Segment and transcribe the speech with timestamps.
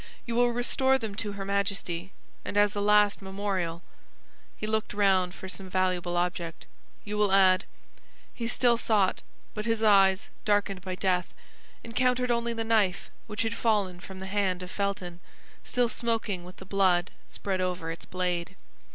[0.25, 2.11] You will restore them to her Majesty;
[2.43, 7.65] and as a last memorial"—he looked round for some valuable object—"you will add—"
[8.33, 9.21] He still sought;
[9.53, 11.35] but his eyes, darkened by death,
[11.83, 15.19] encountered only the knife which had fallen from the hand of Felton,
[15.63, 18.55] still smoking with the blood spread over its blade.